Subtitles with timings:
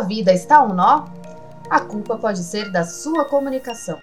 [0.00, 1.04] sua vida está um nó,
[1.68, 4.00] a culpa pode ser da sua comunicação.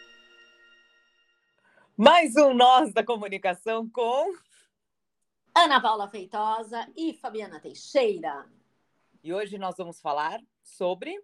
[1.97, 4.31] Mais um Nós da Comunicação com
[5.55, 8.45] Ana Paula Feitosa e Fabiana Teixeira.
[9.23, 11.19] E hoje nós vamos falar sobre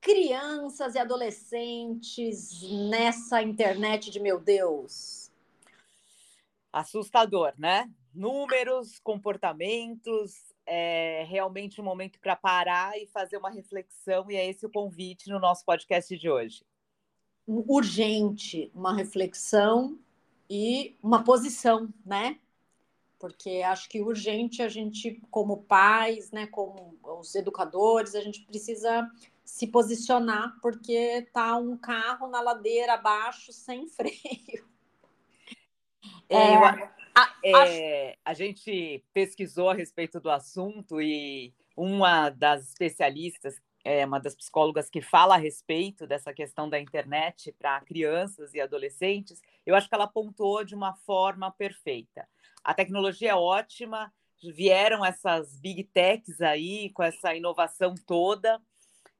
[0.00, 5.30] crianças e adolescentes nessa internet de meu Deus.
[6.72, 7.88] Assustador, né?
[8.12, 14.64] Números, comportamentos, é realmente um momento para parar e fazer uma reflexão, e é esse
[14.64, 16.64] o convite no nosso podcast de hoje.
[17.46, 19.98] Urgente, uma reflexão
[20.48, 22.38] e uma posição, né?
[23.18, 29.10] Porque acho que urgente a gente, como pais, né, como os educadores, a gente precisa
[29.44, 34.66] se posicionar, porque tá um carro na ladeira abaixo sem freio.
[36.28, 43.60] É, é, a, é, a gente pesquisou a respeito do assunto e uma das especialistas,
[43.84, 48.60] é, uma das psicólogas que fala a respeito dessa questão da internet para crianças e
[48.60, 52.26] adolescentes, eu acho que ela pontuou de uma forma perfeita.
[52.64, 54.12] A tecnologia é ótima,
[54.42, 58.60] vieram essas big techs aí com essa inovação toda,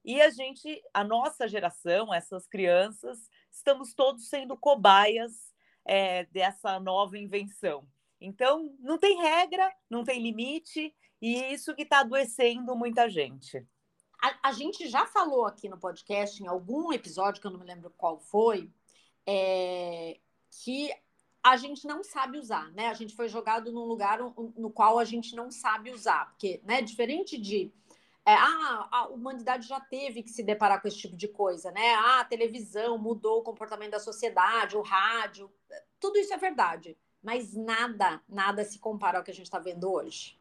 [0.05, 5.54] e a gente, a nossa geração, essas crianças, estamos todos sendo cobaias
[5.85, 7.87] é, dessa nova invenção.
[8.21, 13.67] Então, não tem regra, não tem limite, e isso que está adoecendo muita gente.
[14.23, 17.67] A, a, gente já falou aqui no podcast, em algum episódio, que eu não me
[17.67, 18.71] lembro qual foi,
[19.27, 20.19] é,
[20.63, 20.91] que
[21.43, 22.89] a gente não sabe usar, né?
[22.89, 26.81] A gente foi jogado num lugar no qual a gente não sabe usar, porque, né,
[26.81, 27.71] diferente de
[28.27, 31.95] é, ah, a humanidade já teve que se deparar com esse tipo de coisa, né?
[31.95, 35.53] Ah, a televisão mudou o comportamento da sociedade, o rádio,
[36.01, 39.93] tudo isso é verdade, mas nada, nada se compara ao que a gente está vendo
[39.93, 40.39] hoje.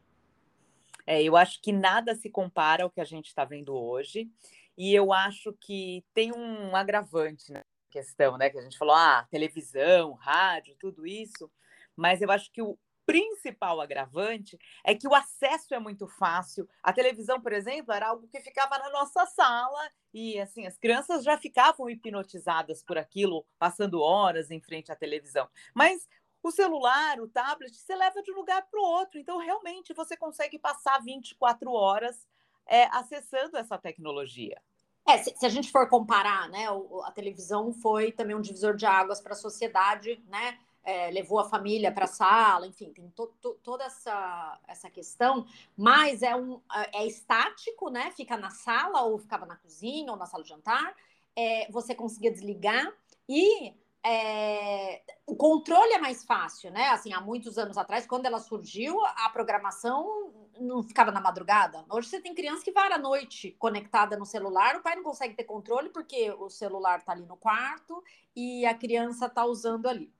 [1.06, 4.30] É, eu acho que nada se compara ao que a gente está vendo hoje,
[4.78, 8.48] e eu acho que tem um agravante na questão, né?
[8.48, 11.50] Que a gente falou, ah, televisão, rádio, tudo isso,
[11.94, 16.68] mas eu acho que o, principal agravante é que o acesso é muito fácil.
[16.82, 21.24] A televisão, por exemplo, era algo que ficava na nossa sala e assim as crianças
[21.24, 25.48] já ficavam hipnotizadas por aquilo, passando horas em frente à televisão.
[25.74, 26.08] Mas
[26.42, 29.18] o celular, o tablet, você leva de um lugar para o outro.
[29.18, 32.26] Então, realmente, você consegue passar 24 horas
[32.66, 34.60] é, acessando essa tecnologia.
[35.06, 36.66] É, se, se, a gente for comparar, né,
[37.04, 40.58] a televisão foi também um divisor de águas para a sociedade, né?
[40.84, 45.46] É, levou a família para a sala, enfim, tem to, to, toda essa, essa questão,
[45.76, 46.60] mas é, um,
[46.92, 48.10] é estático, né?
[48.10, 50.94] Fica na sala, ou ficava na cozinha, ou na sala de jantar,
[51.34, 52.92] é, você conseguia desligar
[53.28, 53.74] e
[54.06, 56.90] é, o controle é mais fácil, né?
[56.90, 60.30] Assim, há muitos anos atrás, quando ela surgiu, a programação
[60.60, 61.84] não ficava na madrugada.
[61.90, 65.34] Hoje você tem criança que vai à noite conectada no celular, o pai não consegue
[65.34, 68.04] ter controle porque o celular está ali no quarto
[68.36, 70.12] e a criança está usando ali.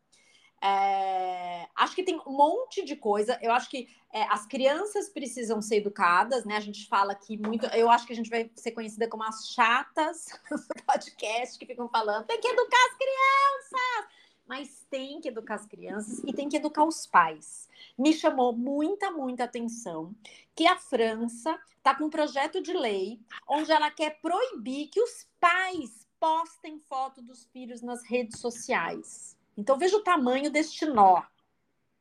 [0.66, 3.38] É, acho que tem um monte de coisa.
[3.42, 6.56] Eu acho que é, as crianças precisam ser educadas, né?
[6.56, 7.66] A gente fala aqui muito.
[7.66, 11.86] Eu acho que a gente vai ser conhecida como as chatas do podcast que ficam
[11.86, 14.14] falando: tem que educar as crianças!
[14.46, 17.68] Mas tem que educar as crianças e tem que educar os pais.
[17.98, 20.14] Me chamou muita, muita atenção
[20.54, 25.26] que a França está com um projeto de lei onde ela quer proibir que os
[25.38, 29.36] pais postem foto dos filhos nas redes sociais.
[29.56, 31.22] Então, veja o tamanho deste nó,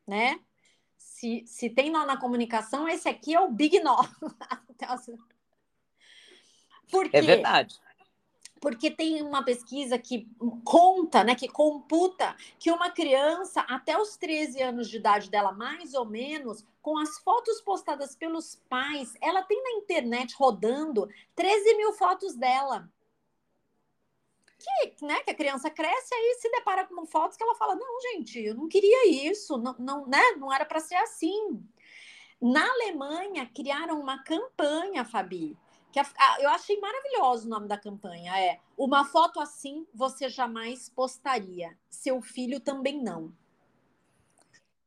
[0.07, 0.39] né?
[0.97, 4.03] Se, se tem nó na comunicação, esse aqui é o big nó.
[6.91, 7.17] Por quê?
[7.17, 7.79] É verdade.
[8.59, 10.27] Porque tem uma pesquisa que
[10.63, 15.93] conta, né, que computa que uma criança, até os 13 anos de idade dela, mais
[15.93, 21.91] ou menos, com as fotos postadas pelos pais, ela tem na internet rodando 13 mil
[21.93, 22.89] fotos dela
[24.63, 28.01] que, né, que a criança cresce aí se depara com fotos que ela fala: não,
[28.01, 31.63] gente, eu não queria isso, não, não, né, não era para ser assim.
[32.41, 35.57] Na Alemanha, criaram uma campanha, Fabi,
[35.93, 38.37] que a, a, eu achei maravilhoso o nome da campanha.
[38.37, 41.77] É Uma foto assim você jamais postaria.
[41.89, 43.33] Seu filho também não.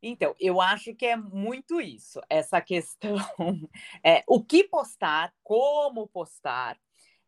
[0.03, 3.17] Então, eu acho que é muito isso, essa questão.
[4.05, 6.79] É, o que postar, como postar.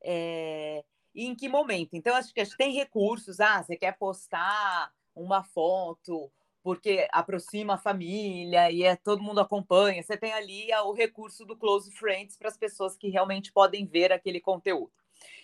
[0.02, 0.84] É,
[1.18, 1.94] e em que momento.
[1.94, 3.40] Então, acho que tem recursos.
[3.40, 6.30] Ah, você quer postar uma foto
[6.62, 10.00] porque aproxima a família e é, todo mundo acompanha.
[10.00, 14.12] Você tem ali o recurso do Close Friends para as pessoas que realmente podem ver
[14.12, 14.92] aquele conteúdo.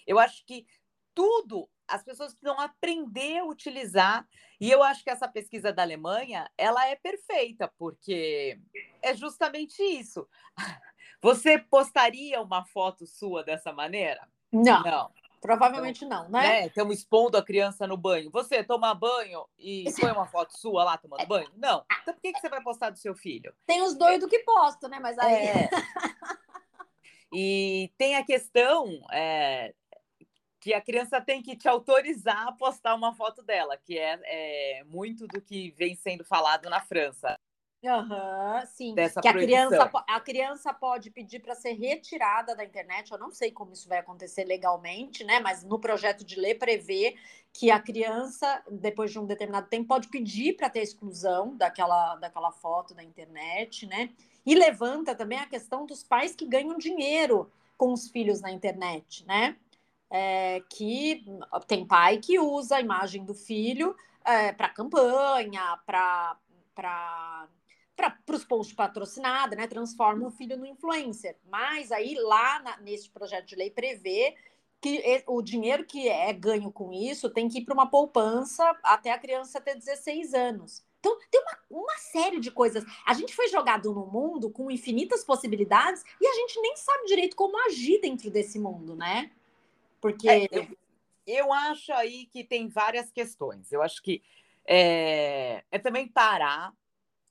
[0.06, 0.64] Eu acho que
[1.12, 4.28] tudo as pessoas precisam aprender a utilizar.
[4.60, 8.60] E eu acho que essa pesquisa da Alemanha, ela é perfeita, porque
[9.02, 10.28] é justamente isso.
[11.20, 14.28] Você postaria uma foto sua dessa maneira?
[14.52, 14.82] Não.
[14.84, 15.23] Não.
[15.44, 16.40] Provavelmente então, não, né?
[16.40, 16.66] né?
[16.68, 18.30] Estamos expondo a criança no banho.
[18.30, 21.26] Você toma banho e põe uma foto sua lá tomando é.
[21.26, 21.50] banho?
[21.54, 21.84] Não.
[22.00, 23.54] Então por que, que você vai postar do seu filho?
[23.66, 24.98] Tem os doidos que postam, né?
[24.98, 25.34] Mas aí.
[25.34, 25.68] É.
[27.30, 29.74] e tem a questão é,
[30.60, 34.84] que a criança tem que te autorizar a postar uma foto dela, que é, é
[34.84, 37.38] muito do que vem sendo falado na França.
[37.84, 38.94] Uhum, sim.
[38.94, 43.12] Dessa que a criança, a criança pode pedir para ser retirada da internet.
[43.12, 45.38] Eu não sei como isso vai acontecer legalmente, né?
[45.40, 47.14] Mas no projeto de lei prevê
[47.52, 52.50] que a criança, depois de um determinado tempo, pode pedir para ter exclusão daquela, daquela
[52.50, 54.10] foto da internet, né?
[54.46, 59.26] E levanta também a questão dos pais que ganham dinheiro com os filhos na internet,
[59.26, 59.56] né?
[60.10, 61.24] É, que
[61.66, 66.36] tem pai que usa a imagem do filho é, para campanha, para
[67.96, 69.66] para os posts patrocinados, né?
[69.66, 71.36] Transforma o filho no influencer.
[71.48, 74.34] Mas aí lá na, nesse projeto de lei prevê
[74.80, 79.12] que o dinheiro que é ganho com isso tem que ir para uma poupança até
[79.12, 80.84] a criança ter 16 anos.
[81.00, 82.84] Então, tem uma, uma série de coisas.
[83.06, 87.36] A gente foi jogado no mundo com infinitas possibilidades e a gente nem sabe direito
[87.36, 89.30] como agir dentro desse mundo, né?
[90.00, 90.28] Porque.
[90.28, 90.66] É, eu,
[91.26, 93.72] eu acho aí que tem várias questões.
[93.72, 94.22] Eu acho que
[94.66, 96.72] é, é também parar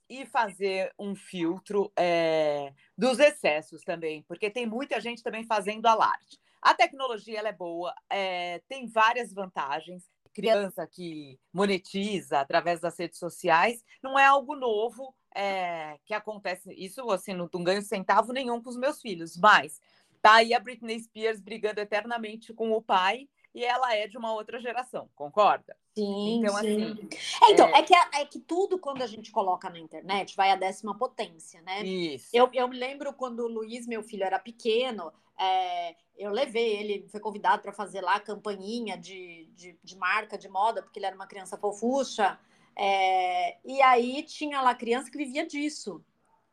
[0.09, 6.39] e fazer um filtro é, dos excessos também, porque tem muita gente também fazendo alarde.
[6.61, 10.09] A tecnologia ela é boa, é, tem várias vantagens.
[10.33, 16.73] Criança que monetiza através das redes sociais não é algo novo é, que acontece.
[16.73, 19.79] Isso assim, não, não ganho centavo nenhum com os meus filhos, mas
[20.21, 24.33] tá aí a Britney Spears brigando eternamente com o pai e ela é de uma
[24.33, 25.75] outra geração, concorda?
[25.95, 26.83] Sim, então, sim.
[26.83, 27.09] Assim,
[27.43, 27.79] é, então, é...
[27.79, 31.61] É, que, é que tudo quando a gente coloca na internet vai à décima potência,
[31.61, 31.83] né?
[31.83, 32.29] Isso.
[32.33, 37.07] Eu, eu me lembro quando o Luiz, meu filho, era pequeno, é, eu levei ele,
[37.09, 41.05] foi convidado para fazer lá a campainha de, de, de, marca de moda, porque ele
[41.05, 42.39] era uma criança fofucha.
[42.75, 46.03] É, e aí tinha lá criança que vivia disso.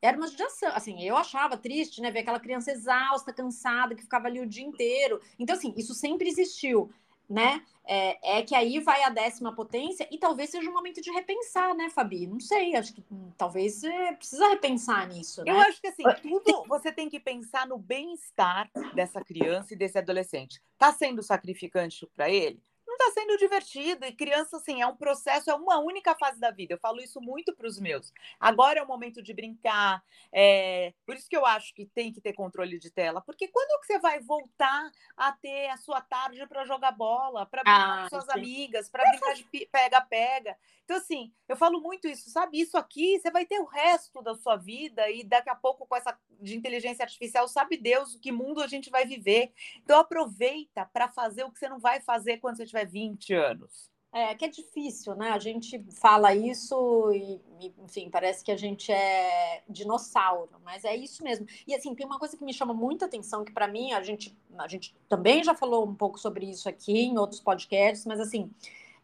[0.03, 0.71] Era uma judiação.
[0.75, 2.11] Assim, eu achava triste, né?
[2.11, 5.21] Ver aquela criança exausta, cansada, que ficava ali o dia inteiro.
[5.39, 6.91] Então, assim, isso sempre existiu
[7.31, 7.63] né?
[7.87, 11.75] É, é, que aí vai a décima potência e talvez seja um momento de repensar,
[11.75, 12.27] né, Fabi?
[12.27, 15.45] Não sei, acho que hum, talvez você precisa repensar nisso.
[15.45, 15.53] Né?
[15.53, 19.97] Eu acho que assim, tudo você tem que pensar no bem-estar dessa criança e desse
[19.97, 20.61] adolescente.
[20.77, 22.61] Tá sendo sacrificante para ele?
[22.93, 24.05] Está sendo divertido.
[24.05, 26.75] E criança, assim, é um processo, é uma única fase da vida.
[26.75, 28.13] Eu falo isso muito para os meus.
[28.39, 30.03] Agora é o momento de brincar.
[30.33, 30.95] É...
[31.05, 33.21] Por isso que eu acho que tem que ter controle de tela.
[33.21, 37.63] Porque quando que você vai voltar a ter a sua tarde para jogar bola, para
[37.63, 38.33] brincar ah, com suas sim.
[38.33, 40.57] amigas, para brincar de pega-pega?
[40.91, 42.61] Então, assim, eu falo muito isso, sabe?
[42.61, 45.95] Isso aqui, você vai ter o resto da sua vida e daqui a pouco, com
[45.95, 49.53] essa de inteligência artificial, sabe Deus que mundo a gente vai viver.
[49.77, 53.91] Então, aproveita para fazer o que você não vai fazer quando você tiver 20 anos.
[54.13, 55.31] É que é difícil, né?
[55.31, 57.41] A gente fala isso e,
[57.79, 61.47] enfim, parece que a gente é dinossauro, mas é isso mesmo.
[61.65, 64.37] E assim, tem uma coisa que me chama muita atenção, que para mim, a gente,
[64.59, 68.51] a gente também já falou um pouco sobre isso aqui em outros podcasts, mas assim,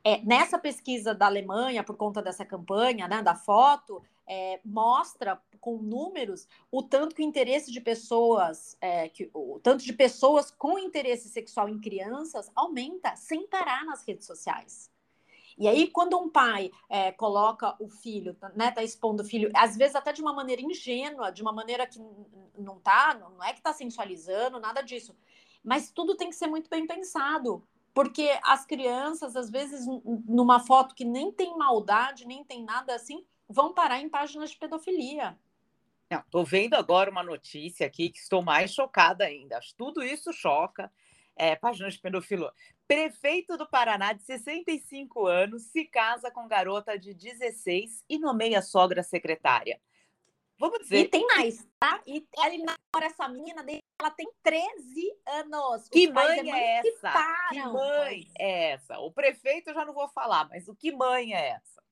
[0.03, 5.79] é, nessa pesquisa da Alemanha, por conta dessa campanha, né, da foto, é, mostra com
[5.79, 10.79] números o tanto que o interesse de pessoas, é, que, o tanto de pessoas com
[10.79, 14.91] interesse sexual em crianças aumenta sem parar nas redes sociais.
[15.59, 19.75] E aí, quando um pai é, coloca o filho, né, tá expondo o filho, às
[19.75, 21.99] vezes até de uma maneira ingênua, de uma maneira que
[22.59, 25.17] não tá, não é que tá sensualizando, nada disso.
[25.65, 29.87] Mas tudo tem que ser muito bem pensado, porque as crianças, às vezes,
[30.29, 34.59] numa foto que nem tem maldade, nem tem nada assim, vão parar em páginas de
[34.59, 35.39] pedofilia.
[36.11, 39.59] Estou vendo agora uma notícia aqui que estou mais chocada ainda.
[39.77, 40.91] Tudo isso choca.
[41.35, 42.51] É, páginas de pedofilia.
[42.89, 49.03] Prefeito do Paraná, de 65 anos, se casa com garota de 16 e nomeia sogra
[49.03, 49.81] secretária.
[50.59, 51.01] Vamos dizer.
[51.01, 52.01] E tem mais, tá?
[52.07, 53.63] E ele namora essa menina
[54.01, 55.89] ela tem 13 anos.
[55.89, 57.13] Que mãe é essa?
[57.51, 58.99] Que mãe é essa?
[59.01, 61.83] O prefeito eu já não vou falar, mas o que mãe é essa?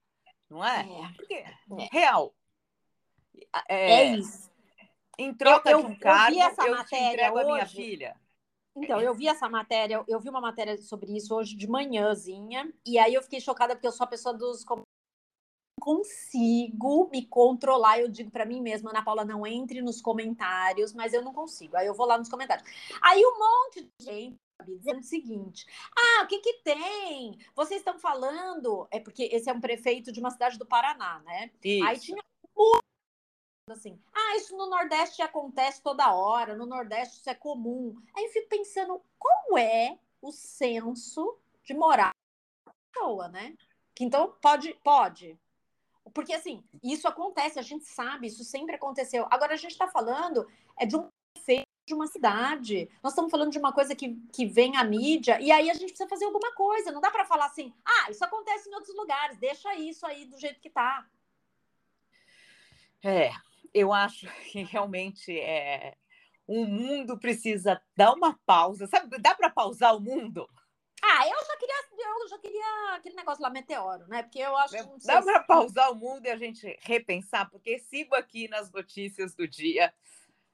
[0.54, 0.80] Não é?
[0.82, 1.12] é.
[1.16, 1.54] Porque, é.
[1.90, 2.32] real.
[3.68, 4.49] É, é, isso.
[5.18, 7.44] Em troca eu, eu, de um cargo, eu, eu te entrego hoje.
[7.44, 8.16] a minha filha.
[8.76, 12.99] Então, eu vi essa matéria, eu vi uma matéria sobre isso hoje de manhãzinha, e
[12.99, 14.64] aí eu fiquei chocada porque eu sou a pessoa dos
[15.85, 18.00] consigo me controlar.
[18.00, 21.76] Eu digo para mim mesma, Ana Paula, não entre nos comentários, mas eu não consigo.
[21.76, 22.67] Aí eu vou lá nos comentários.
[23.03, 27.38] Aí um monte de gente dizendo o seguinte: ah, o que que tem?
[27.55, 28.88] Vocês estão falando.
[28.91, 31.50] É porque esse é um prefeito de uma cidade do Paraná, né?
[31.62, 31.85] Isso.
[31.87, 32.23] Aí tinha
[33.71, 37.95] assim, ah, isso no Nordeste acontece toda hora, no Nordeste isso é comum.
[38.14, 42.12] Aí eu fico pensando, qual é o senso de moral
[42.67, 43.57] da pessoa, né?
[43.95, 45.38] Que então pode, pode.
[46.14, 49.26] Porque assim, isso acontece, a gente sabe, isso sempre aconteceu.
[49.30, 50.47] Agora a gente está falando
[50.78, 52.88] é de um efeito de uma cidade.
[53.02, 55.88] Nós estamos falando de uma coisa que, que vem à mídia, e aí a gente
[55.88, 56.92] precisa fazer alguma coisa.
[56.92, 60.38] Não dá para falar assim, ah, isso acontece em outros lugares, deixa isso aí do
[60.38, 61.04] jeito que está.
[63.02, 63.33] É,
[63.75, 65.97] eu acho que realmente é,
[66.47, 68.87] o mundo precisa dar uma pausa.
[68.87, 70.49] Sabe, dá para pausar o mundo?
[71.06, 74.23] Ah, eu já queria, eu já queria aquele negócio lá, meteoro, né?
[74.23, 75.06] Porque eu acho que.
[75.06, 79.46] Dá para pausar o mundo e a gente repensar, porque sigo aqui nas notícias do
[79.46, 79.92] dia.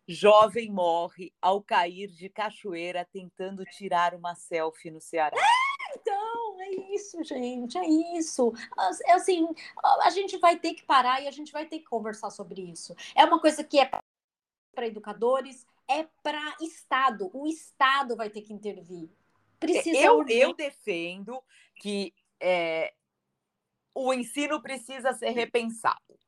[0.08, 5.36] Jovem morre ao cair de cachoeira tentando tirar uma selfie no Ceará.
[5.36, 7.86] É, então, é isso, gente, é
[8.18, 8.52] isso.
[9.06, 9.46] É assim,
[10.02, 12.92] a gente vai ter que parar e a gente vai ter que conversar sobre isso.
[13.14, 13.88] É uma coisa que é
[14.74, 17.30] para educadores, é para Estado.
[17.32, 19.08] O Estado vai ter que intervir.
[19.60, 21.40] Precisa eu, eu defendo
[21.76, 22.92] que é,
[23.94, 26.18] o ensino precisa ser repensado.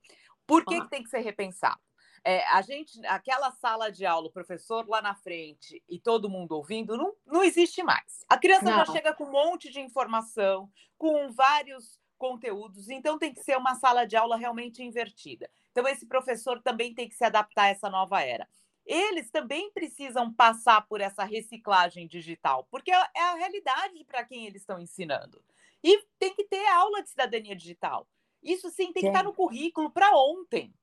[0.46, 1.80] Por que, que tem que ser repensado?
[2.24, 6.52] É, a gente, aquela sala de aula, o professor lá na frente e todo mundo
[6.52, 8.24] ouvindo, não, não existe mais.
[8.28, 8.84] A criança não.
[8.84, 13.74] já chega com um monte de informação, com vários conteúdos, então tem que ser uma
[13.74, 15.50] sala de aula realmente invertida.
[15.72, 18.46] Então, esse professor também tem que se adaptar a essa nova era
[18.84, 24.46] eles também precisam passar por essa reciclagem digital, porque é, é a realidade para quem
[24.46, 25.42] eles estão ensinando.
[25.82, 28.06] E tem que ter aula de cidadania digital.
[28.42, 29.02] Isso sim tem, tem.
[29.02, 30.74] que estar no currículo para ontem.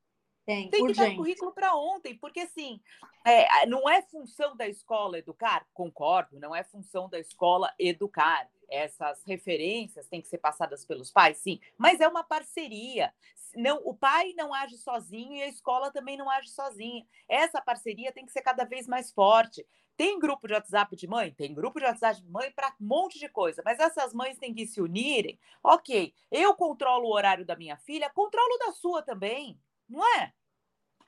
[0.45, 2.81] Tem, tem que estar no currículo para ontem, porque assim,
[3.23, 8.49] é, não é função da escola educar, concordo, não é função da escola educar.
[8.69, 13.13] Essas referências têm que ser passadas pelos pais, sim, mas é uma parceria
[13.55, 17.05] não, o pai não age sozinho e a escola também não age sozinha.
[17.27, 19.65] Essa parceria tem que ser cada vez mais forte.
[19.97, 21.31] Tem grupo de WhatsApp de mãe?
[21.33, 24.53] Tem grupo de WhatsApp de mãe para um monte de coisa, mas essas mães têm
[24.53, 25.37] que se unirem.
[25.61, 29.59] Ok, eu controlo o horário da minha filha, controlo da sua também,
[29.89, 30.33] não é?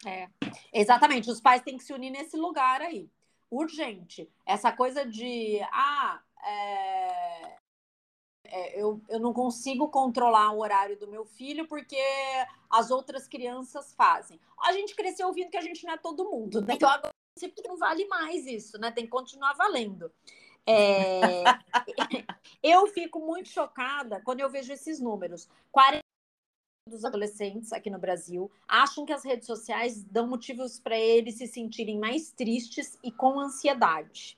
[0.06, 0.27] É,
[0.74, 1.30] exatamente.
[1.30, 3.10] Os pais têm que se unir nesse lugar aí.
[3.50, 4.30] Urgente.
[4.46, 7.57] Essa coisa de, ah, é,
[8.51, 11.98] é, eu, eu não consigo controlar o horário do meu filho porque
[12.69, 14.39] as outras crianças fazem.
[14.60, 16.74] A gente cresceu ouvindo que a gente não é todo mundo, né?
[16.75, 17.12] Então agora
[17.65, 18.91] não vale mais isso, né?
[18.91, 20.12] Tem que continuar valendo.
[20.67, 21.43] É...
[22.62, 25.48] eu fico muito chocada quando eu vejo esses números.
[25.71, 26.01] 40
[26.89, 31.48] dos adolescentes aqui no Brasil acham que as redes sociais dão motivos para eles se
[31.48, 34.38] sentirem mais tristes e com ansiedade.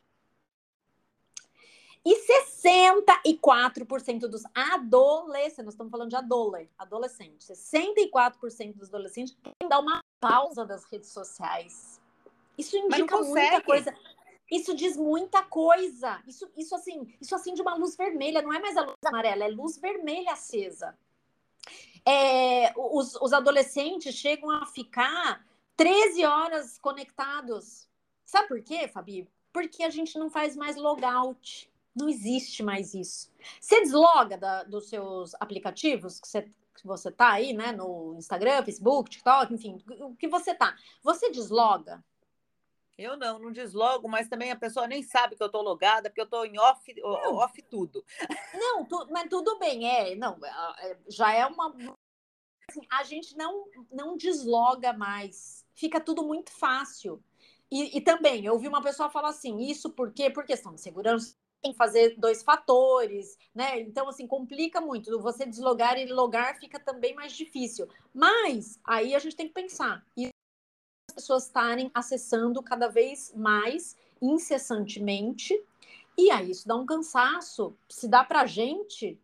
[2.05, 9.79] E 64% dos adolescentes, nós estamos falando de adole, adolescente, 64% dos adolescentes querem dar
[9.79, 12.01] uma pausa das redes sociais.
[12.57, 13.95] Isso indica muita coisa.
[14.51, 16.21] Isso diz muita coisa.
[16.27, 19.45] Isso, isso assim, isso assim de uma luz vermelha, não é mais a luz amarela,
[19.45, 20.97] é luz vermelha acesa.
[22.05, 25.45] É, os, os adolescentes chegam a ficar
[25.77, 27.87] 13 horas conectados.
[28.25, 29.27] Sabe por quê, Fabi?
[29.51, 31.71] Porque a gente não faz mais logout.
[31.95, 33.31] Não existe mais isso.
[33.59, 37.71] Você desloga da, dos seus aplicativos que você, que você tá aí, né?
[37.71, 40.75] No Instagram, Facebook, TikTok, enfim, o que você tá.
[41.03, 42.03] Você desloga?
[42.97, 46.21] Eu não, não deslogo, mas também a pessoa nem sabe que eu tô logada, porque
[46.21, 48.05] eu tô em off, off tudo.
[48.53, 51.75] Não, tu, mas tudo bem, é, não, é, é, já é uma.
[52.69, 55.65] Assim, a gente não, não desloga mais.
[55.73, 57.21] Fica tudo muito fácil.
[57.71, 60.29] E, e, também, eu ouvi uma pessoa falar assim, isso por quê?
[60.29, 63.79] Por questão de segurança tem que fazer dois fatores, né?
[63.79, 65.17] Então, assim, complica muito.
[65.21, 67.87] Você deslogar e logar fica também mais difícil.
[68.13, 70.05] Mas aí a gente tem que pensar.
[70.17, 70.27] E
[71.09, 75.57] as pessoas estarem acessando cada vez mais, incessantemente,
[76.17, 77.75] e aí isso dá um cansaço.
[77.89, 79.17] Se dá pra gente,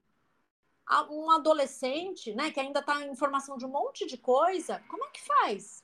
[1.10, 5.10] um adolescente, né, que ainda está em formação de um monte de coisa, como é
[5.10, 5.84] que faz?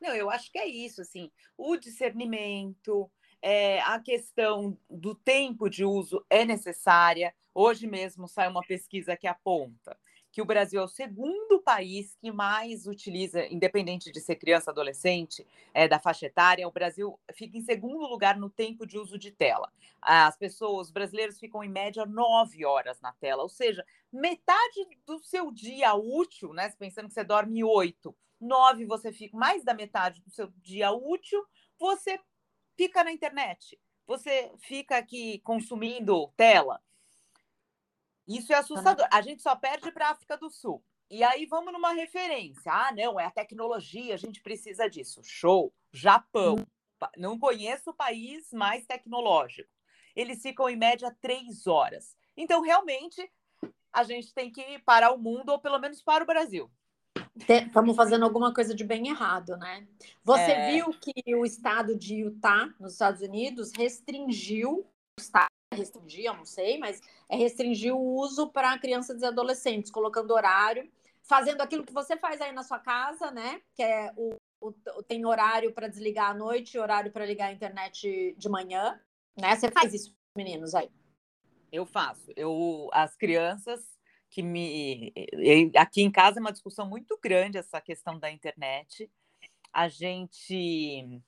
[0.00, 3.10] Não, eu acho que é isso, assim, o discernimento,
[3.42, 7.34] é, a questão do tempo de uso é necessária.
[7.54, 9.96] Hoje mesmo sai uma pesquisa que aponta
[10.32, 15.46] que o Brasil é o segundo país que mais utiliza, independente de ser criança, adolescente,
[15.74, 19.32] é, da faixa etária, o Brasil fica em segundo lugar no tempo de uso de
[19.32, 19.72] tela.
[20.00, 25.18] As pessoas, os brasileiros ficam em média nove horas na tela, ou seja, metade do
[25.18, 26.72] seu dia útil, né?
[26.78, 31.44] Pensando que você dorme oito, nove você fica, mais da metade do seu dia útil,
[31.78, 32.20] você
[32.80, 36.82] fica na internet, você fica aqui consumindo tela.
[38.26, 39.06] Isso é assustador.
[39.12, 40.82] A gente só perde para a África do Sul.
[41.10, 42.72] E aí vamos numa referência.
[42.72, 45.20] Ah, não, é a tecnologia, a gente precisa disso.
[45.22, 45.74] Show.
[45.92, 46.66] Japão.
[47.18, 49.68] Não conheço o país mais tecnológico.
[50.16, 52.16] Eles ficam em média três horas.
[52.34, 53.30] Então, realmente,
[53.92, 56.70] a gente tem que parar o mundo, ou pelo menos para o Brasil.
[57.48, 59.86] Estamos fazendo alguma coisa de bem errado, né?
[60.22, 60.72] Você é...
[60.72, 64.86] viu que o estado de Utah, nos Estados Unidos, restringiu,
[65.74, 70.90] restringir, não sei, mas é restringir o uso para crianças e adolescentes, colocando horário,
[71.22, 73.60] fazendo aquilo que você faz aí na sua casa, né?
[73.74, 78.34] Que é o, o tem horário para desligar à noite, horário para ligar a internet
[78.36, 79.00] de manhã,
[79.36, 79.56] né?
[79.56, 80.90] Você faz isso, meninos aí?
[81.72, 82.32] Eu faço.
[82.36, 83.99] Eu as crianças
[84.30, 85.12] que me
[85.76, 89.10] aqui em casa é uma discussão muito grande essa questão da internet.
[89.72, 91.20] A gente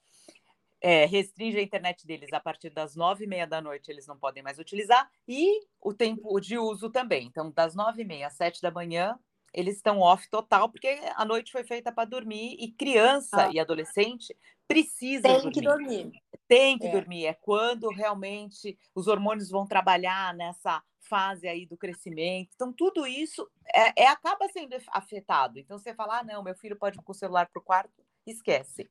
[0.81, 4.19] é, restringe a internet deles a partir das nove e meia da noite, eles não
[4.19, 7.27] podem mais utilizar, e o tempo de uso também.
[7.27, 9.17] Então, das nove e meia às sete da manhã,
[9.55, 13.51] eles estão off total, porque a noite foi feita para dormir, e criança ah.
[13.53, 15.53] e adolescente precisa Tem dormir.
[15.53, 16.13] que dormir.
[16.49, 16.91] Tem que é.
[16.91, 17.27] dormir.
[17.27, 22.51] É quando realmente os hormônios vão trabalhar nessa fase aí do crescimento.
[22.55, 25.59] Então, tudo isso é, é acaba sendo afetado.
[25.59, 28.03] Então, você fala, ah, não, meu filho pode ir com o celular para o quarto,
[28.27, 28.91] esquece.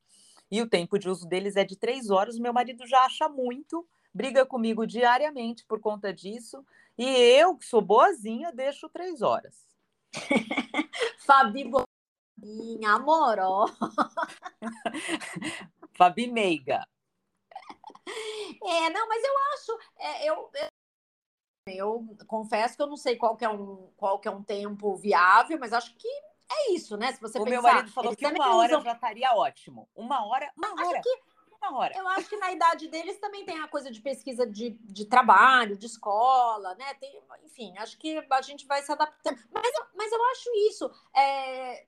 [0.49, 2.37] E o tempo de uso deles é de três horas.
[2.37, 6.65] Meu marido já acha muito, briga comigo diariamente por conta disso.
[6.97, 9.55] E eu, que sou boazinha, deixo três horas.
[11.25, 13.65] Fabi Boinha, amoró.
[15.97, 16.85] Fabi Meiga.
[18.63, 20.70] É, não, mas eu acho, é, eu, eu
[21.67, 24.95] eu confesso que eu não sei qual que é um, qual que é um tempo
[24.95, 26.07] viável, mas acho que
[26.49, 27.13] é isso, né?
[27.13, 28.81] Se você o pensar, meu marido falou que uma hora usam...
[28.81, 29.87] já estaria ótimo.
[29.95, 31.01] Uma hora, uma acho hora.
[31.01, 31.19] Que,
[31.61, 31.95] uma hora.
[31.95, 35.77] Eu acho que na idade deles também tem a coisa de pesquisa de, de trabalho,
[35.77, 36.93] de escola, né?
[36.95, 39.39] Tem, enfim, acho que a gente vai se adaptando.
[39.51, 40.91] Mas, mas eu acho isso.
[41.15, 41.85] É,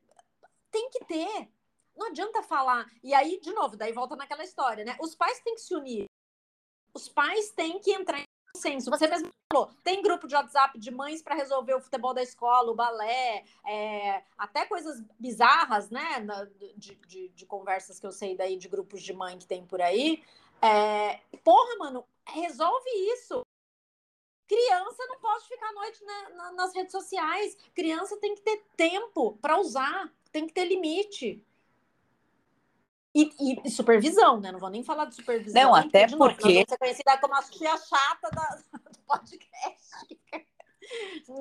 [0.72, 1.52] tem que ter.
[1.96, 2.86] Não adianta falar.
[3.04, 4.96] E aí, de novo, daí volta naquela história, né?
[5.00, 6.06] Os pais têm que se unir.
[6.94, 8.90] Os pais têm que entrar em senso.
[8.90, 12.72] Você mesmo falou, tem grupo de WhatsApp de mães para resolver o futebol da escola,
[12.72, 16.26] o balé, é, até coisas bizarras, né?
[16.76, 19.82] De, de, de, conversas que eu sei daí de grupos de mãe que tem por
[19.82, 20.24] aí.
[20.62, 23.42] É, porra, mano, resolve isso.
[24.48, 27.58] Criança não pode ficar à noite na, na, nas redes sociais.
[27.74, 31.44] Criança tem que ter tempo para usar, tem que ter limite.
[33.16, 34.52] E, e, supervisão, né?
[34.52, 35.62] Não vou nem falar de supervisão.
[35.62, 36.66] Não, até porque.
[36.68, 40.20] Você é conhecida como a tia chata da, do podcast.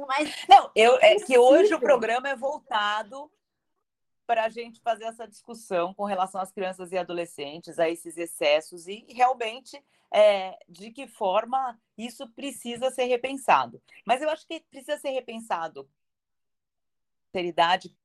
[0.07, 0.47] Mas.
[0.49, 3.31] Não, eu, é que hoje o programa é voltado
[4.27, 8.87] para a gente fazer essa discussão com relação às crianças e adolescentes, a esses excessos
[8.87, 9.83] e realmente
[10.13, 13.83] é, de que forma isso precisa ser repensado.
[14.07, 15.89] Mas eu acho que precisa ser repensado.
[17.33, 17.97] Seriedade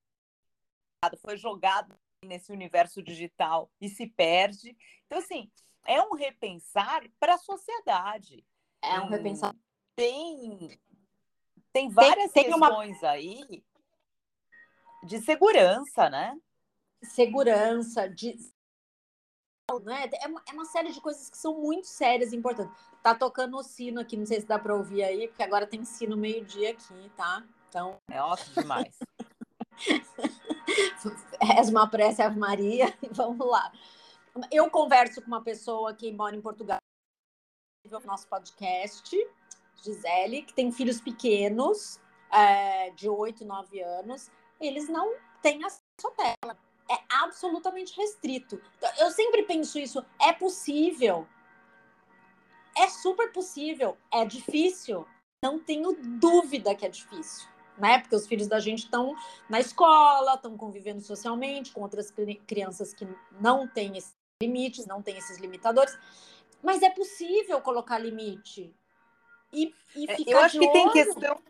[1.22, 4.76] foi jogado nesse universo digital e se perde.
[5.06, 5.52] Então, assim,
[5.86, 8.46] é um repensar para a sociedade.
[8.82, 9.56] É um repensar.
[9.96, 10.80] Tem,
[11.74, 13.10] tem várias tem, tem questões uma...
[13.10, 13.64] aí
[15.04, 16.38] de segurança, né?
[17.04, 18.36] Segurança, de.
[19.84, 20.10] Né?
[20.22, 22.74] É, uma, é uma série de coisas que são muito sérias e importantes.
[23.04, 25.84] Tá tocando o sino aqui, não sei se dá para ouvir aí, porque agora tem
[25.86, 27.44] sino meio-dia aqui, tá?
[27.70, 27.98] Então.
[28.10, 28.98] É ótimo demais.
[31.42, 33.72] Reza uma prece Ave Maria e vamos lá.
[34.52, 36.78] Eu converso com uma pessoa que mora em Portugal,
[37.90, 39.16] no nosso podcast,
[39.84, 42.00] Gisele, que tem filhos pequenos,
[42.32, 44.30] é, de 8, 9 anos.
[44.60, 46.58] Eles não têm acesso à tela.
[46.90, 48.62] É absolutamente restrito.
[49.00, 50.06] Eu sempre penso isso.
[50.20, 51.28] É possível.
[52.76, 53.98] É super possível.
[54.12, 55.06] É difícil.
[55.44, 58.00] Não tenho dúvida que é difícil né?
[58.00, 59.16] Porque os filhos da gente estão
[59.50, 62.12] na escola, estão convivendo socialmente com outras
[62.46, 63.08] crianças que
[63.40, 65.98] não têm esses limites, não têm esses limitadores.
[66.64, 68.74] Mas é possível colocar limite.
[69.54, 70.74] E, e é, ficar Eu acho que olho.
[70.74, 71.42] tem questão.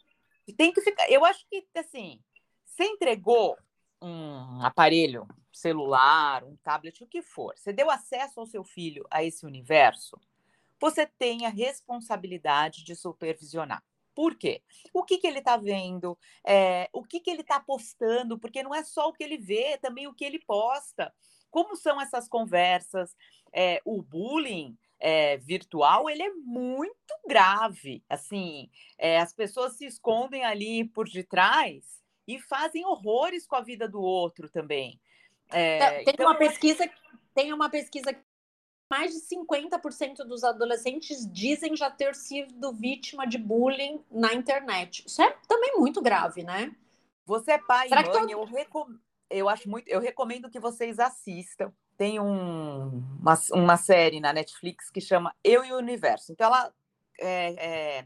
[0.56, 1.10] Tem que ficar.
[1.10, 2.20] Eu acho que, assim,
[2.64, 3.58] você entregou
[4.02, 9.24] um aparelho celular, um tablet, o que for, você deu acesso ao seu filho a
[9.24, 10.20] esse universo,
[10.80, 13.84] você tem a responsabilidade de supervisionar.
[14.18, 14.64] Por quê?
[14.92, 16.18] O que, que ele está vendo?
[16.44, 18.40] É, o que, que ele está postando?
[18.40, 21.14] Porque não é só o que ele vê, é também o que ele posta.
[21.52, 23.16] Como são essas conversas?
[23.54, 28.04] É, o bullying é, virtual ele é muito grave.
[28.10, 28.72] Assim,
[29.22, 34.50] as pessoas se escondem ali por detrás e fazem horrores com a vida do outro
[34.50, 35.00] também.
[35.52, 36.90] É, tem então, uma pesquisa,
[37.36, 38.18] tem uma pesquisa
[38.90, 45.04] mais de 50% dos adolescentes dizem já ter sido vítima de bullying na internet.
[45.06, 46.74] Isso é também muito grave, né?
[47.26, 48.88] Você é pai Será e mãe, eu, recom...
[49.30, 51.72] eu acho muito, eu recomendo que vocês assistam.
[51.98, 56.32] Tem um, uma, uma série na Netflix que chama Eu e o Universo.
[56.32, 56.74] Então ela
[57.20, 58.06] é, é,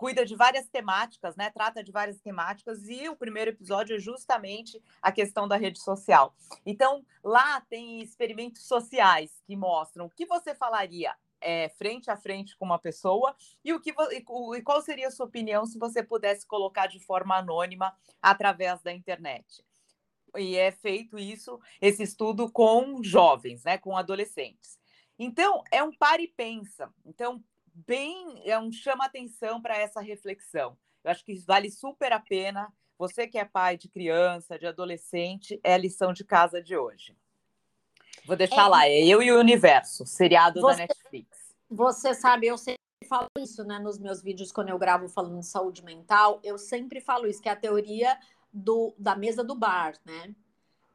[0.00, 1.50] cuida de várias temáticas, né?
[1.50, 6.34] Trata de várias temáticas e o primeiro episódio é justamente a questão da rede social.
[6.64, 12.56] Então, lá tem experimentos sociais que mostram o que você falaria é, frente a frente
[12.56, 16.46] com uma pessoa e o que e qual seria a sua opinião se você pudesse
[16.46, 19.62] colocar de forma anônima através da internet.
[20.34, 24.80] E é feito isso, esse estudo com jovens, né, com adolescentes.
[25.18, 26.90] Então, é um par e pensa.
[27.04, 30.76] Então, bem, é um chama atenção para essa reflexão.
[31.02, 32.72] Eu acho que vale super a pena.
[32.98, 37.16] Você que é pai de criança, de adolescente, é a lição de casa de hoje.
[38.26, 41.54] Vou deixar é, lá, é Eu e o Universo, seriado você, da Netflix.
[41.70, 42.78] Você sabe, eu sempre
[43.08, 47.00] falo isso, né, nos meus vídeos quando eu gravo falando de saúde mental, eu sempre
[47.00, 48.18] falo isso, que é a teoria
[48.52, 50.34] do, da mesa do bar, né?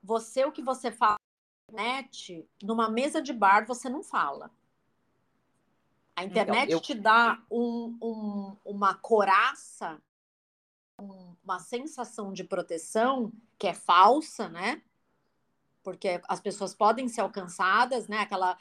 [0.04, 1.16] Você, o que você fala
[1.72, 4.52] na internet, numa mesa de bar, você não fala.
[6.16, 6.82] A então, internet então, eu...
[6.82, 10.02] te dá um, um, uma coraça,
[11.00, 14.82] um, uma sensação de proteção que é falsa, né?
[15.84, 18.20] Porque as pessoas podem ser alcançadas, né?
[18.20, 18.58] Aquela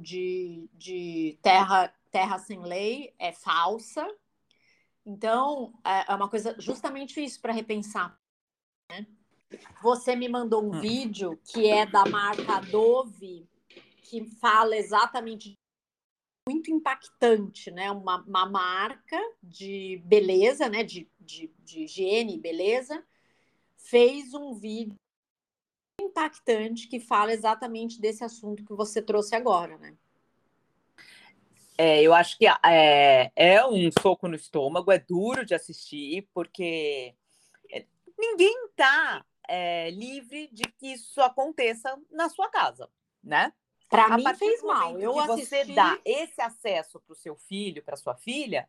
[0.00, 4.06] de, de terra, terra sem lei é falsa.
[5.04, 8.18] Então, é, é uma coisa justamente isso para repensar.
[8.90, 9.06] Né?
[9.82, 10.80] Você me mandou um hum.
[10.80, 13.48] vídeo que é da marca Dove,
[14.02, 15.58] que fala exatamente
[16.48, 17.90] muito impactante, né?
[17.90, 20.84] Uma, uma marca de beleza, né?
[20.84, 23.04] De, de, de higiene e beleza,
[23.76, 24.94] fez um vídeo
[26.00, 29.96] impactante que fala exatamente desse assunto que você trouxe agora, né?
[31.78, 37.14] É, eu acho que é, é um soco no estômago, é duro de assistir, porque
[37.70, 37.84] é,
[38.18, 42.88] ninguém está é, livre de que isso aconteça na sua casa,
[43.22, 43.52] né?
[43.88, 44.98] Para mim fez mal.
[44.98, 45.46] Eu assisti...
[45.46, 48.68] você dá esse acesso para o seu filho, para sua filha,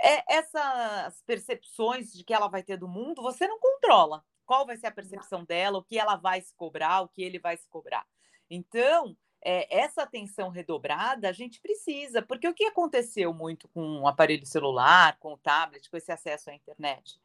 [0.00, 4.24] é, essas percepções de que ela vai ter do mundo, você não controla.
[4.44, 5.46] Qual vai ser a percepção não.
[5.46, 8.06] dela, o que ela vai se cobrar, o que ele vai se cobrar.
[8.50, 14.08] Então, é, essa atenção redobrada a gente precisa, porque o que aconteceu muito com o
[14.08, 17.20] aparelho celular, com o tablet, com esse acesso à internet?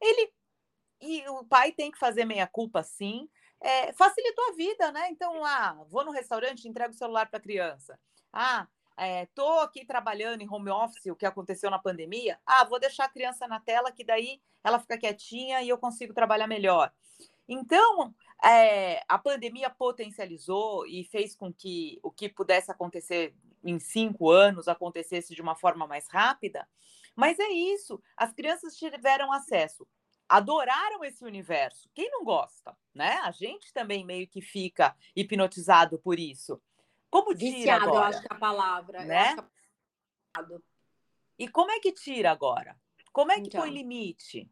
[0.00, 0.32] Ele
[1.00, 3.28] e o pai tem que fazer meia culpa sim,
[3.60, 5.08] é, facilitou a vida, né?
[5.10, 7.98] Então, ah, vou no restaurante, entrego o celular para a criança.
[8.32, 8.66] Ah,
[9.22, 12.38] estou é, aqui trabalhando em home office, o que aconteceu na pandemia.
[12.46, 16.14] Ah, vou deixar a criança na tela, que daí ela fica quietinha e eu consigo
[16.14, 16.92] trabalhar melhor.
[17.48, 24.30] Então, é, a pandemia potencializou e fez com que o que pudesse acontecer em cinco
[24.30, 26.66] anos acontecesse de uma forma mais rápida.
[27.14, 29.86] Mas é isso, as crianças tiveram acesso
[30.30, 31.90] adoraram esse universo.
[31.92, 33.18] Quem não gosta, né?
[33.24, 36.62] A gente também meio que fica hipnotizado por isso.
[37.10, 37.98] Como tira Viciado, agora?
[37.98, 39.04] eu acho que é a palavra.
[39.04, 39.36] Né?
[39.36, 40.60] É
[41.36, 42.78] e como é que tira agora?
[43.12, 43.60] Como é que então.
[43.60, 44.48] põe limite?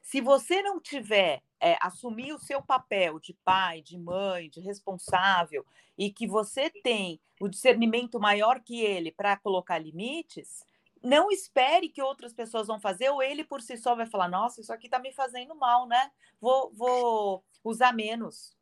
[0.00, 5.66] Se você não tiver é, assumir o seu papel de pai, de mãe, de responsável,
[5.98, 10.64] e que você tem o discernimento maior que ele para colocar limites,
[11.06, 14.60] não espere que outras pessoas vão fazer, ou ele por si só vai falar: nossa,
[14.60, 16.10] isso aqui está me fazendo mal, né?
[16.40, 18.54] Vou, vou usar menos.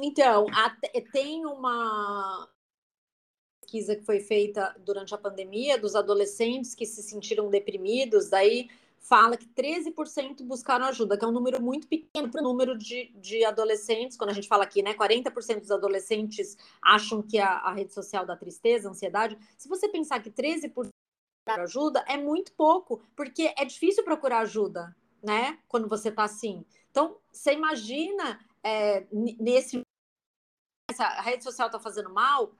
[0.00, 0.46] Então,
[1.12, 2.48] tem uma
[3.60, 9.36] pesquisa que foi feita durante a pandemia dos adolescentes que se sentiram deprimidos, daí fala
[9.36, 13.44] que 13% buscaram ajuda, que é um número muito pequeno para o número de, de
[13.44, 14.16] adolescentes.
[14.16, 18.26] Quando a gente fala aqui, né, 40% dos adolescentes acham que a, a rede social
[18.26, 19.38] dá tristeza, ansiedade.
[19.56, 20.90] Se você pensar que 13%
[21.54, 25.58] ajuda é muito pouco, porque é difícil procurar ajuda, né?
[25.68, 26.64] Quando você está assim.
[26.90, 29.82] Então, você imagina é, nesse.
[30.90, 32.52] Essa rede social está fazendo mal,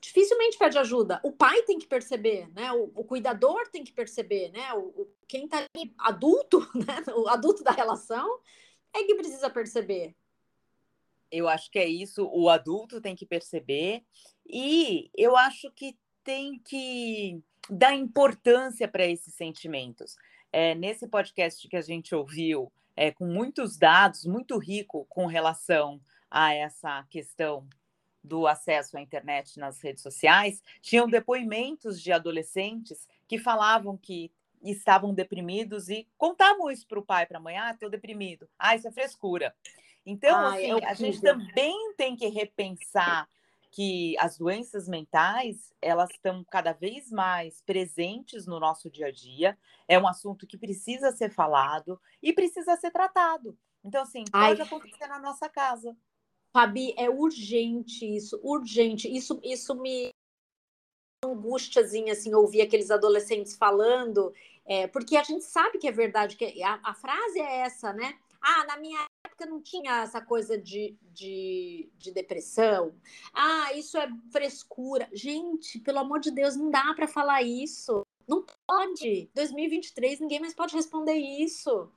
[0.00, 1.20] dificilmente pede ajuda.
[1.22, 2.72] O pai tem que perceber, né?
[2.72, 4.72] O, o cuidador tem que perceber, né?
[4.74, 5.66] O, o quem está
[5.98, 7.02] adulto, né?
[7.14, 8.40] O adulto da relação
[8.92, 10.14] é que precisa perceber.
[11.30, 12.28] Eu acho que é isso.
[12.32, 14.04] O adulto tem que perceber
[14.46, 20.16] e eu acho que tem que dar importância para esses sentimentos.
[20.52, 26.00] É, nesse podcast que a gente ouviu, é, com muitos dados, muito rico com relação
[26.30, 27.66] a essa questão
[28.22, 35.12] do acesso à internet nas redes sociais, tinham depoimentos de adolescentes que falavam que estavam
[35.12, 38.88] deprimidos e contavam isso para o pai, para a mãe, ah, estou deprimido, ah, isso
[38.88, 39.54] é frescura.
[40.06, 43.28] Então, ah, assim, a gente também tem que repensar
[43.74, 49.58] que as doenças mentais elas estão cada vez mais presentes no nosso dia a dia.
[49.88, 53.58] É um assunto que precisa ser falado e precisa ser tratado.
[53.84, 54.66] Então, assim, pode Ai.
[54.66, 55.96] acontecer na nossa casa.
[56.52, 59.12] Fabi, é urgente isso, urgente.
[59.12, 60.10] Isso, isso me
[61.24, 64.32] angustiazinha, assim, ouvir aqueles adolescentes falando,
[64.64, 68.16] é, porque a gente sabe que é verdade, que a, a frase é essa, né?
[68.46, 72.94] Ah, na minha época não tinha essa coisa de, de, de, depressão.
[73.32, 75.08] Ah, isso é frescura.
[75.14, 78.06] Gente, pelo amor de Deus, não dá para falar isso.
[78.28, 79.30] Não pode.
[79.34, 81.90] 2023, ninguém mais pode responder isso.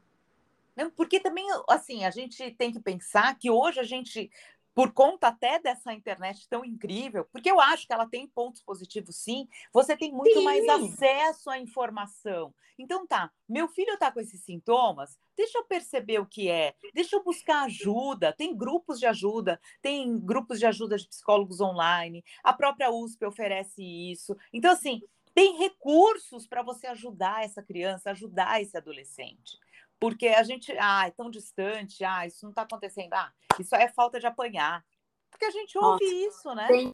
[0.96, 4.32] Porque também, assim, a gente tem que pensar que hoje a gente
[4.78, 9.16] por conta até dessa internet tão incrível, porque eu acho que ela tem pontos positivos,
[9.16, 9.48] sim.
[9.74, 10.44] Você tem muito sim.
[10.44, 12.54] mais acesso à informação.
[12.78, 17.16] Então tá, meu filho está com esses sintomas, deixa eu perceber o que é, deixa
[17.16, 18.32] eu buscar ajuda.
[18.32, 23.82] Tem grupos de ajuda, tem grupos de ajuda de psicólogos online, a própria USP oferece
[23.82, 24.38] isso.
[24.54, 25.02] Então, assim,
[25.34, 29.58] tem recursos para você ajudar essa criança, ajudar esse adolescente
[30.00, 33.88] porque a gente, ah, é tão distante, ah, isso não está acontecendo, ah, isso é
[33.88, 34.86] falta de apanhar.
[35.30, 36.68] Porque a gente ouve Nossa, isso, né?
[36.68, 36.86] Tem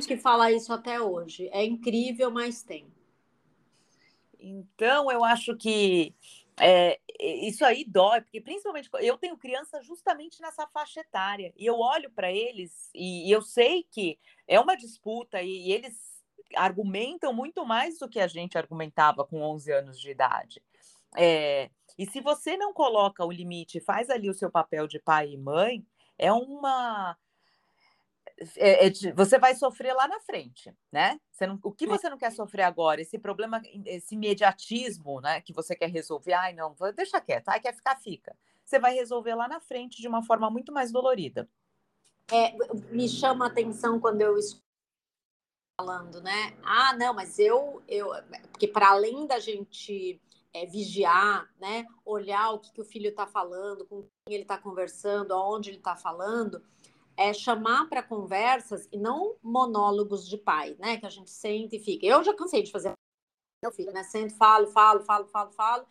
[0.00, 1.48] gente que fala isso até hoje.
[1.52, 2.92] É incrível, mas tem.
[4.38, 6.14] Então, eu acho que
[6.58, 11.78] é, isso aí dói, porque principalmente eu tenho criança justamente nessa faixa etária, e eu
[11.78, 16.22] olho para eles e, e, eu sei que é uma disputa, e, e eles
[16.56, 20.62] argumentam muito mais do que a gente argumentava com 11 anos de idade.
[21.16, 25.32] É, e se você não coloca o limite, faz ali o seu papel de pai
[25.32, 25.86] e mãe,
[26.18, 27.16] é uma.
[28.56, 31.20] É, é você vai sofrer lá na frente, né?
[31.40, 33.00] Não, o que você não quer sofrer agora?
[33.00, 35.40] Esse problema, esse imediatismo, né?
[35.40, 38.36] Que você quer resolver, ai, não, deixa quieto, ai, quer ficar, fica.
[38.64, 41.48] Você vai resolver lá na frente de uma forma muito mais dolorida.
[42.30, 42.54] É,
[42.90, 44.62] me chama a atenção quando eu escuto
[45.76, 46.56] falando, né?
[46.62, 48.10] Ah, não, mas eu, eu
[48.50, 50.20] porque para além da gente
[50.54, 51.86] é, vigiar, né?
[52.04, 55.78] olhar o que, que o filho está falando, com quem ele está conversando, aonde ele
[55.78, 56.62] está falando,
[57.16, 60.98] é chamar para conversas e não monólogos de pai, né?
[60.98, 62.06] Que a gente sente e fica.
[62.06, 62.92] Eu já cansei de fazer
[63.62, 64.02] meu filho, né?
[64.02, 65.86] Sento, falo, falo, falo, falo, falo.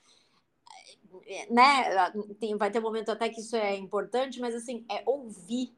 [1.26, 2.12] É, né?
[2.39, 5.74] Tem, vai ter um momento até que isso é importante, mas assim, é ouvir.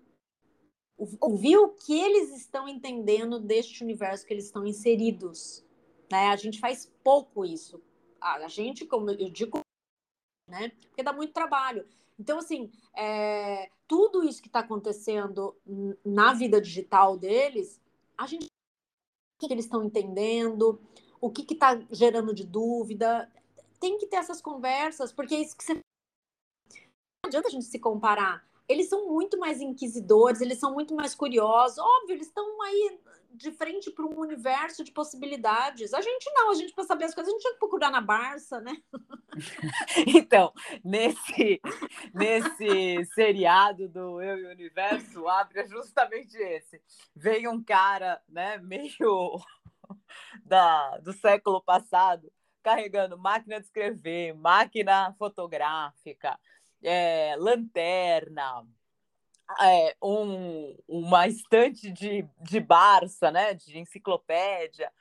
[1.20, 5.66] Ouvir o que eles estão entendendo deste universo que eles estão inseridos.
[6.12, 6.28] Né?
[6.28, 7.82] A gente faz pouco isso
[8.24, 9.60] a gente, como eu digo,
[10.48, 10.70] né?
[10.88, 11.86] Porque dá muito trabalho.
[12.18, 15.56] Então, assim, é, tudo isso que está acontecendo
[16.06, 17.82] na vida digital deles,
[18.18, 20.80] a gente o que eles estão entendendo,
[21.20, 23.30] o que está gerando de dúvida.
[23.80, 25.74] Tem que ter essas conversas, porque é isso que você.
[25.74, 28.48] Não adianta a gente se comparar.
[28.70, 31.78] Eles são muito mais inquisidores, eles são muito mais curiosos.
[31.78, 33.00] Óbvio, eles estão aí
[33.34, 35.94] de frente para um universo de possibilidades.
[35.94, 38.02] A gente não, a gente para saber as coisas, a gente tinha que procurar na
[38.02, 38.76] Barça, né?
[40.08, 41.62] então, nesse,
[42.14, 46.82] nesse seriado do Eu e o Universo, abre é justamente esse.
[47.16, 49.40] Vem um cara, né, meio
[50.46, 56.40] da, do século passado, carregando máquina de escrever, máquina fotográfica,
[56.82, 58.66] é, lanterna,
[59.62, 64.92] é, um, uma estante de, de Barça, né, de enciclopédia.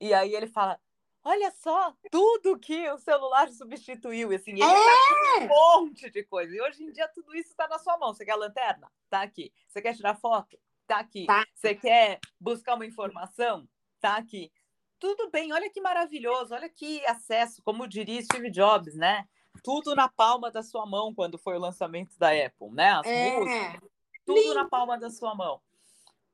[0.00, 0.78] E aí ele fala:
[1.24, 4.32] Olha só, tudo que o celular substituiu.
[4.32, 5.44] Assim, ele é!
[5.44, 6.54] um monte de coisa.
[6.54, 8.14] E hoje em dia tudo isso está na sua mão.
[8.14, 8.90] Você quer a lanterna?
[9.10, 9.52] Tá aqui.
[9.66, 10.58] Você quer tirar foto?
[10.86, 11.26] Tá aqui.
[11.26, 11.44] Tá.
[11.52, 13.68] Você quer buscar uma informação?
[14.00, 14.52] Tá aqui.
[14.98, 19.28] Tudo bem, olha que maravilhoso, olha que acesso, como diria Steve Jobs, né?
[19.62, 22.92] Tudo na palma da sua mão quando foi o lançamento da Apple, né?
[22.92, 23.38] As é.
[23.38, 23.90] músicas,
[24.24, 24.54] tudo Lindo.
[24.54, 25.60] na palma da sua mão.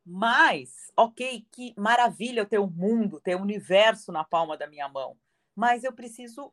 [0.05, 4.57] Mas, ok, que maravilha eu ter o um mundo, ter o um universo na palma
[4.57, 5.17] da minha mão.
[5.55, 6.53] Mas eu preciso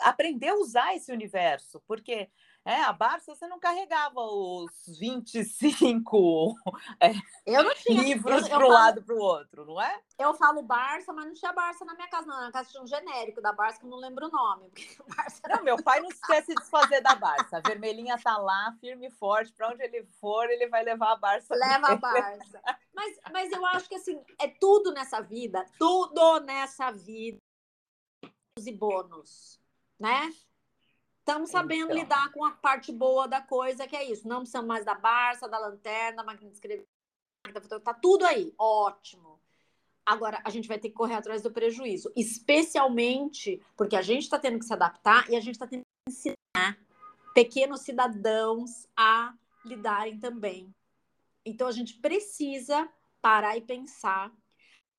[0.00, 2.30] aprender a usar esse universo, porque
[2.66, 6.54] é, a Barça você não carregava os 25
[7.00, 7.12] é,
[7.46, 8.02] eu não tinha.
[8.02, 10.00] livros para um lado para o outro, não é?
[10.18, 12.40] Eu falo Barça, mas não tinha Barça na minha casa, não.
[12.40, 14.70] Na casa tinha um genérico da Barça que eu não lembro o nome.
[15.48, 17.58] Não, meu pai não quer se desfazer da Barça.
[17.58, 19.52] A vermelhinha tá lá, firme e forte.
[19.52, 21.54] Para onde ele for, ele vai levar a Barça.
[21.54, 22.60] Leva a Barça.
[22.92, 27.38] Mas, mas eu acho que assim, é tudo nessa vida, tudo nessa vida.
[28.58, 29.60] E bônus,
[30.00, 30.32] né?
[31.26, 31.96] Estamos sabendo então.
[31.96, 34.28] lidar com a parte boa da coisa, que é isso.
[34.28, 36.86] Não precisamos mais da Barça, da lanterna, da máquina de escrever.
[37.82, 38.54] Tá tudo aí.
[38.56, 39.40] Ótimo.
[40.04, 44.38] Agora, a gente vai ter que correr atrás do prejuízo, especialmente porque a gente está
[44.38, 46.78] tendo que se adaptar e a gente está tendo que ensinar
[47.34, 49.34] pequenos cidadãos a
[49.64, 50.72] lidarem também.
[51.44, 52.88] Então, a gente precisa
[53.20, 54.30] parar e pensar.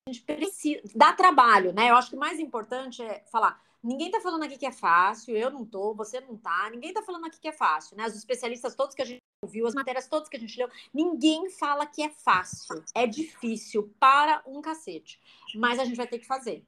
[0.06, 0.82] A gente precisa.
[0.94, 1.88] Dá trabalho, né?
[1.88, 3.66] Eu acho que o mais importante é falar.
[3.82, 7.02] Ninguém está falando aqui que é fácil, eu não tô, você não tá, ninguém está
[7.02, 8.06] falando aqui que é fácil, né?
[8.06, 11.48] Os especialistas todos que a gente ouviu, as matérias todas que a gente leu, ninguém
[11.48, 12.82] fala que é fácil.
[12.94, 15.20] É difícil para um cacete.
[15.54, 16.64] Mas a gente vai ter que fazer.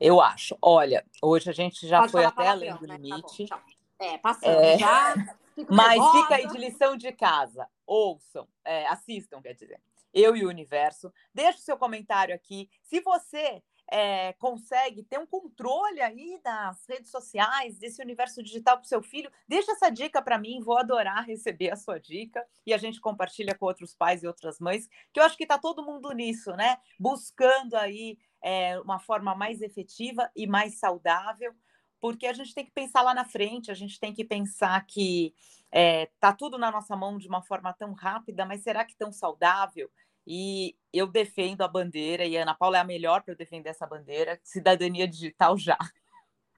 [0.00, 0.58] Eu acho.
[0.60, 2.96] Olha, hoje a gente já Pode foi até além do né?
[2.96, 3.46] limite.
[3.46, 3.62] Tá
[3.98, 4.78] é, passando é...
[4.78, 5.14] já.
[5.70, 6.22] Mas nervosa.
[6.22, 7.68] fica aí de lição de casa.
[7.86, 9.80] Ouçam, é, assistam, quer dizer.
[10.12, 11.12] Eu e o Universo.
[11.32, 12.68] Deixe o seu comentário aqui.
[12.82, 18.84] Se você é, consegue ter um controle aí das redes sociais, desse universo digital para
[18.84, 22.72] o seu filho, deixa essa dica para mim, vou adorar receber a sua dica e
[22.72, 25.84] a gente compartilha com outros pais e outras mães, que eu acho que está todo
[25.84, 26.78] mundo nisso, né?
[26.98, 31.54] Buscando aí é, uma forma mais efetiva e mais saudável,
[32.00, 35.34] porque a gente tem que pensar lá na frente, a gente tem que pensar que
[35.70, 39.10] é, tá tudo na nossa mão de uma forma tão rápida, mas será que tão
[39.10, 39.90] saudável?
[40.26, 43.70] E eu defendo a bandeira, e a Ana Paula é a melhor para eu defender
[43.70, 45.76] essa bandeira, cidadania digital já.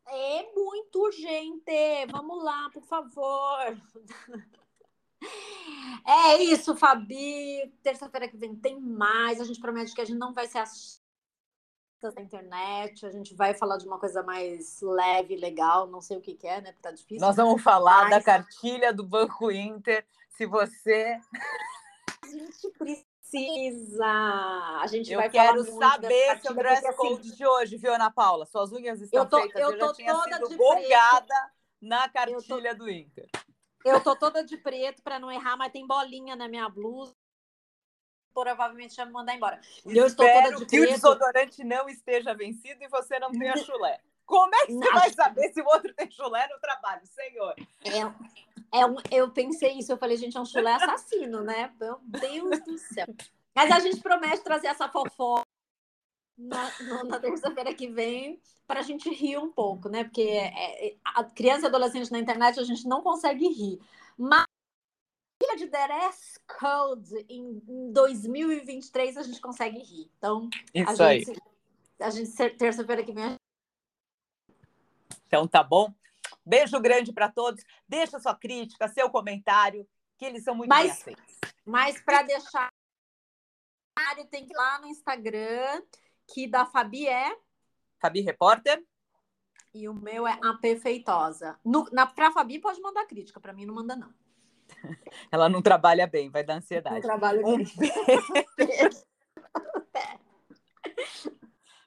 [0.08, 2.06] É muito urgente.
[2.10, 3.76] Vamos lá, por favor.
[6.06, 7.72] É isso, Fabi.
[7.82, 9.40] Terça-feira que vem tem mais.
[9.40, 11.02] A gente promete que a gente não vai ser assistida
[12.14, 13.04] na internet.
[13.04, 15.88] A gente vai falar de uma coisa mais leve, legal.
[15.88, 16.70] Não sei o que, que é, né?
[16.72, 17.26] Porque tá difícil.
[17.26, 18.10] Nós vamos falar Mas...
[18.10, 20.06] da cartilha do Banco Inter.
[20.30, 21.18] Se você.
[22.22, 24.06] A gente precisa precisa.
[24.80, 28.10] A gente eu vai quero saber seu dress assim, code assim, de hoje, viu, Ana
[28.10, 28.46] Paula?
[28.46, 29.60] Suas unhas estão eu tô, feitas.
[29.60, 33.28] Eu, eu já tinha sido golgada na cartilha tô, do Inter.
[33.84, 37.14] Eu tô toda de preto para não errar, mas tem bolinha na minha blusa.
[38.32, 39.60] Provavelmente já me mandar embora.
[39.84, 40.90] Eu estou toda de que preto.
[40.90, 44.00] o desodorante não esteja vencido e você não tenha chulé.
[44.26, 47.54] Como é que você vai saber se o outro tem chulé no trabalho, senhor?
[47.84, 51.72] É, é um, eu pensei isso, eu falei, gente, é um chulé assassino, né?
[51.80, 53.06] Meu Deus do céu.
[53.54, 55.42] Mas a gente promete trazer essa fofoca
[56.36, 56.70] na,
[57.04, 60.04] na terça-feira que vem para a gente rir um pouco, né?
[60.04, 63.80] Porque é, é, a criança e adolescente na internet a gente não consegue rir.
[64.18, 64.44] Mas
[65.56, 70.10] de dress code em, em 2023 a gente consegue rir.
[70.18, 71.24] Então, Isso a aí.
[71.24, 71.40] gente,
[71.98, 73.36] a gente terça-feira que vem
[75.26, 75.92] então tá bom?
[76.46, 77.64] Beijo grande para todos.
[77.88, 81.16] Deixa sua crítica, seu comentário, que eles são muito mas, bem.
[81.64, 82.68] Mas para deixar
[84.30, 85.82] tem que ir lá no Instagram,
[86.32, 87.36] que da Fabi é
[88.00, 88.84] Fabi Repórter.
[89.74, 91.58] E o meu é a Perfeitosa.
[91.64, 94.12] No, na, pra Fabi pode mandar crítica, para mim não manda, não.
[95.30, 96.96] Ela não trabalha bem, vai dar ansiedade.
[96.96, 97.66] Não trabalha bem.
[98.56, 99.04] Beijo.